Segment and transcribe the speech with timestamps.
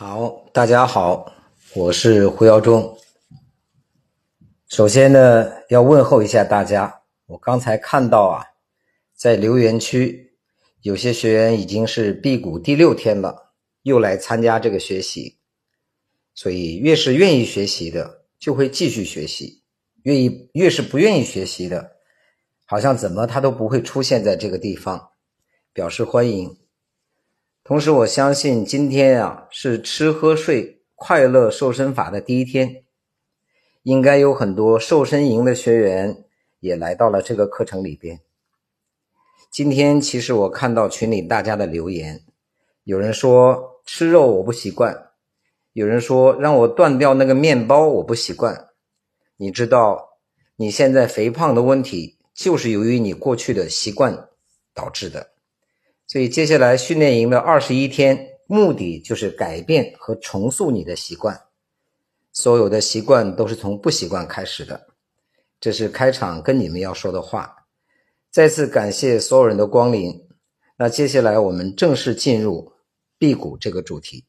[0.00, 1.34] 好，大家好，
[1.74, 2.96] 我是胡耀中。
[4.68, 7.02] 首先呢，要问候一下大家。
[7.26, 8.44] 我刚才看到啊，
[9.16, 10.38] 在留言区
[10.82, 15.40] 有些学员已经是辟谷第六天了，又来参加这个学习。
[16.32, 19.64] 所以，越是愿意学习的，就会继续学习；
[20.04, 21.96] 愿意越是不愿意学习的，
[22.66, 25.08] 好像怎么他都不会出现在这个地方，
[25.72, 26.56] 表示欢迎。
[27.68, 32.82] 同时，我相信今天啊是吃喝睡快乐瘦身法的第一天，
[33.82, 36.24] 应该有很多瘦身营的学员
[36.60, 38.22] 也来到了这个课程里边。
[39.50, 42.22] 今天其实我看到群里大家的留言，
[42.84, 45.10] 有人说吃肉我不习惯，
[45.74, 48.68] 有人说让我断掉那个面包我不习惯。
[49.36, 50.16] 你知道
[50.56, 54.30] 你现在肥胖的问题，就是由于你过去的习惯
[54.72, 55.32] 导致的。
[56.08, 61.38] 所以接下来训练营的二十一天，目的就是改变和重塑你的习惯。
[62.32, 64.86] 所有的习惯都是从不习惯开始的，
[65.60, 67.66] 这是开场跟你们要说的话。
[68.30, 70.26] 再次感谢所有人的光临。
[70.78, 72.72] 那接下来我们正式进入
[73.18, 74.24] 辟谷这个主题。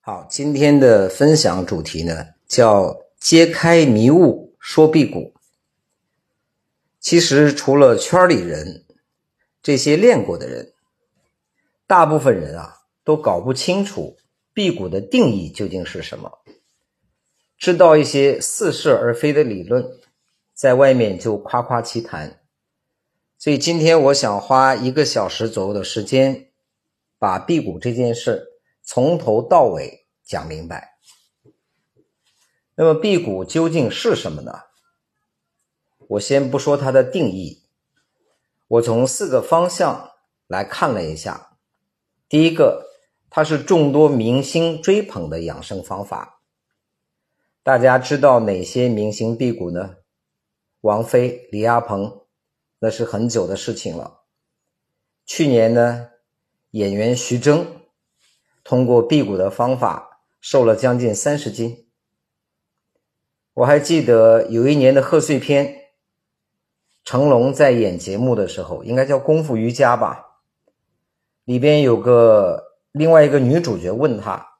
[0.00, 5.33] 好，今天的分享主题呢，叫揭开迷雾说辟谷。
[7.04, 8.86] 其实，除了圈里人，
[9.62, 10.72] 这些练过的人，
[11.86, 14.16] 大部分人啊都搞不清楚
[14.54, 16.38] 辟谷的定义究竟是什么。
[17.58, 19.84] 知道一些似是而非的理论，
[20.54, 22.40] 在外面就夸夸其谈。
[23.36, 26.48] 所以，今天我想花一个小时左右的时间，
[27.18, 28.46] 把辟谷这件事
[28.82, 30.96] 从头到尾讲明白。
[32.74, 34.52] 那么，辟谷究竟是什么呢？
[36.08, 37.62] 我先不说它的定义，
[38.68, 40.10] 我从四个方向
[40.46, 41.56] 来看了一下。
[42.28, 42.86] 第一个，
[43.30, 46.40] 它是众多明星追捧的养生方法。
[47.62, 49.96] 大家知道哪些明星辟谷呢？
[50.82, 52.26] 王菲、李亚鹏，
[52.80, 54.24] 那是很久的事情了。
[55.24, 56.10] 去年呢，
[56.72, 57.66] 演员徐峥
[58.62, 61.88] 通过辟谷的方法瘦了将近三十斤。
[63.54, 65.83] 我还记得有一年的贺岁片。
[67.04, 70.40] 成龙在演节目的时候，应该叫《功夫瑜伽》吧？
[71.44, 74.58] 里边有个另外一个女主角问他，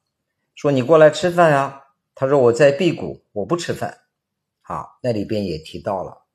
[0.55, 1.83] 说：“你过来吃饭呀？”
[2.15, 3.99] 他说：“我在辟谷，我不吃饭。”
[4.61, 6.27] 好，那里边也提到了。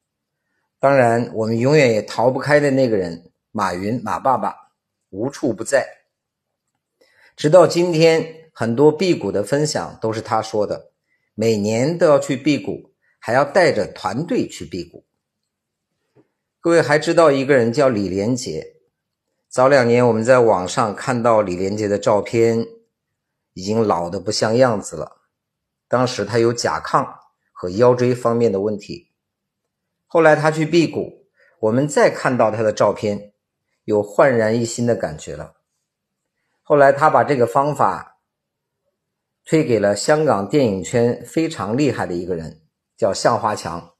[0.80, 4.56] 当然，我们永远也逃不开的那个人，马云，马爸爸，
[5.12, 5.88] 无处不在。
[7.36, 10.92] 直到今天，很多辟谷的分享都是他说的。
[11.36, 15.06] 每年都要去辟谷，还要带着团队去辟谷。
[16.62, 18.75] 各位还知道一个人叫李连杰？
[19.47, 22.68] 早两年我们在网上看到李连杰的照片，
[23.53, 25.22] 已经老的不像样子了。
[25.88, 27.08] 当时他有甲亢
[27.53, 29.14] 和腰椎方面的问题。
[30.06, 31.30] 后来他去辟谷，
[31.62, 33.31] 我们再看到他的照片，
[33.86, 35.53] 有焕然一新的感觉了。
[36.62, 38.18] 后来他把这个方法
[39.46, 42.59] 推给了香港电影圈非常厉害的一个人，
[42.98, 43.94] 叫向华强。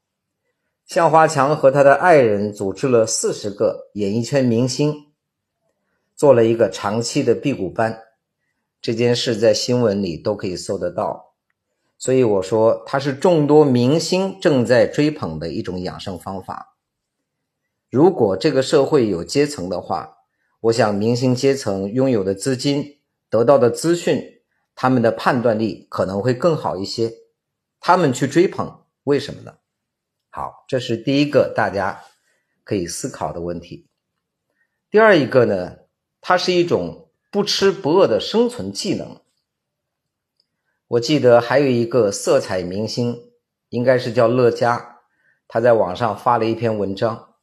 [0.90, 5.12] 向华强和他的爱人组织了四十个演艺圈明星，
[6.16, 8.02] 做了一个长期的辟谷班。
[8.82, 11.34] 这件事在新闻里都可以搜得到，
[11.96, 16.74] 所以我说它是众多明星正在追捧的一种养生方法。
[17.88, 20.16] 如果这个社会有阶层的话，
[20.62, 22.98] 我想明星阶层拥有的资金、
[23.28, 24.20] 得到的资讯，
[24.74, 27.12] 他们的判断力可能会更好一些，
[27.78, 29.54] 他们去追捧，为什么呢？
[30.32, 32.04] 好，这是第一个大家
[32.62, 33.88] 可以思考的问题。
[34.88, 35.78] 第二一个呢，
[36.20, 39.20] 它是一种不吃不饿的生存技能。
[40.86, 43.32] 我记得还有一个色彩明星，
[43.70, 45.00] 应该是叫乐嘉，
[45.48, 47.34] 他在网上发了一篇文章，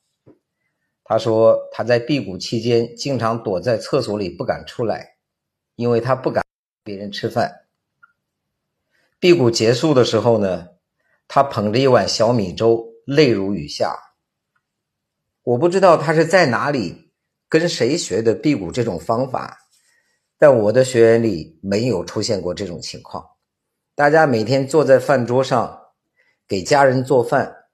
[1.03, 5.17] 他说他在辟谷期间经常躲在厕所里不敢出来，
[5.75, 6.45] 因为他不敢
[6.83, 7.67] 别人吃饭。
[9.19, 10.69] 辟谷结束的时候呢？
[11.27, 13.97] 他捧着一碗小米粥，泪如雨下。
[15.43, 17.11] 我不知道他是在哪里
[17.47, 19.59] 跟谁学的辟谷这种方法，
[20.37, 23.25] 但我的学员里没有出现过这种情况。
[23.95, 25.81] 大家每天坐在饭桌上
[26.47, 27.65] 给家人做饭，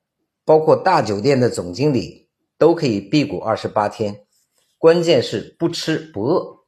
[0.45, 4.25] 包括大酒店的总经理都可以辟谷二十八天，
[4.77, 6.63] 关键是不吃不饿。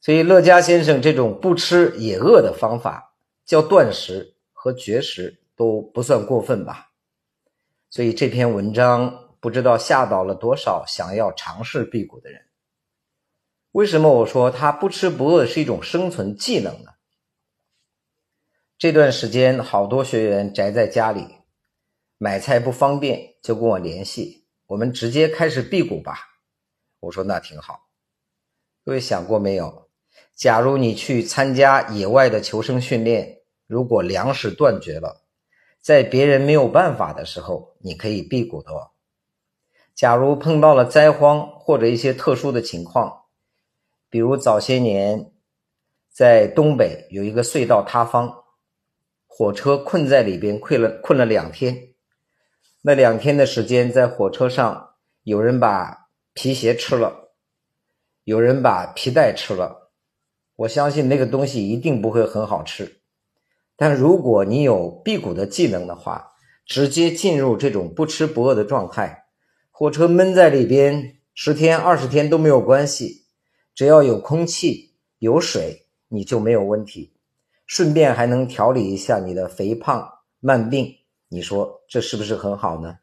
[0.00, 5.40] 所以乐嘉先生这种不吃也饿的方法叫断食和绝食。
[5.58, 6.92] 都不算过分吧，
[7.90, 12.46] 所以这篇文章不知道吓倒了多少想要尝试辟谷的人。
[13.72, 16.92] 为什么我说他不吃不饿是一种生存技能呢？
[18.78, 21.26] 这段时间好多学员宅在家里，
[22.18, 26.20] 买菜不方便，就跟我联系，我们直接开始辟谷吧。
[27.00, 27.88] 我说那挺好。
[28.84, 29.90] 各位想过没有？
[30.36, 35.27] 假如你去参加野外的求生训练，如果粮食断绝了，
[35.80, 38.70] 在别人没有办法的时候，你可以辟谷的。
[39.94, 43.22] 假如碰到了灾荒或者一些特殊的情况，
[44.08, 45.32] 比如早些年
[46.10, 48.44] 在东北有一个隧道塌方，
[49.26, 51.94] 火车困在里边，困了困了两天。
[52.82, 57.32] 那两天的时间，在火车上，有人把皮鞋吃了，
[58.24, 59.90] 有人把皮带吃了。
[60.54, 62.97] 我相信那个东西一定不会很好吃。
[63.80, 66.32] 但如果你有辟谷的技能的话，
[66.66, 69.26] 直接进入这种不吃不饿的状态。
[69.70, 73.26] 火车闷在里边十天二十天都没有关系，
[73.76, 77.14] 只要有空气有水，你就没有问题。
[77.68, 80.10] 顺便还能调理一下你的肥胖
[80.40, 80.96] 慢病，
[81.28, 82.98] 你说这是不是很好呢？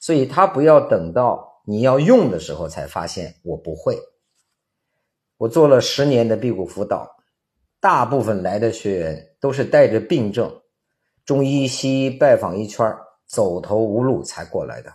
[0.00, 3.96] 所以他不要等到你要用的时候才发现我不会。
[5.36, 7.16] 我做了十年的辟谷辅导，
[7.78, 10.62] 大部分来的学员都是带着病症，
[11.26, 12.96] 中医西医拜访一圈
[13.26, 14.94] 走投无路才过来的。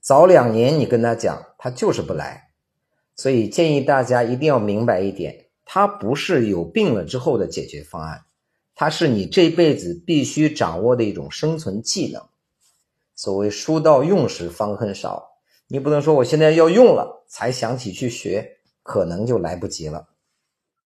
[0.00, 2.52] 早两年你跟他讲，他就是不来，
[3.14, 8.22] 所以建议大家一定要明白一点，它不是有病了之后的解决方案，
[8.74, 12.22] 它是你这辈子必须掌握的一种生存技能。
[13.14, 15.32] 所谓书到用时方恨少，
[15.68, 20.08] 你不能说我现在要用了才想起去学，可能就来不及了。